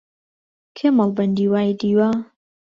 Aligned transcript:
کێ 0.77 0.87
مەڵبەندی 0.97 1.47
وای 1.51 1.71
دیوە؟ 1.79 2.09